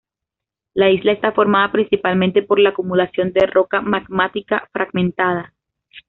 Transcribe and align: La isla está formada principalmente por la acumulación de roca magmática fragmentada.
La 0.73 0.89
isla 0.89 1.11
está 1.11 1.31
formada 1.31 1.71
principalmente 1.71 2.41
por 2.41 2.57
la 2.57 2.69
acumulación 2.69 3.33
de 3.33 3.45
roca 3.45 3.81
magmática 3.81 4.67
fragmentada. 4.73 5.53